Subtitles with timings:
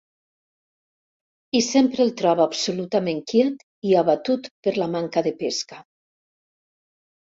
[1.59, 3.63] I sempre el troba absolutament quiet
[3.93, 5.85] i abatut per la manca de pesca.